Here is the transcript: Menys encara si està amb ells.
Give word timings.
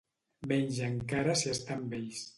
Menys 0.51 0.79
encara 0.89 1.37
si 1.43 1.53
està 1.57 1.77
amb 1.81 1.95
ells. 2.03 2.29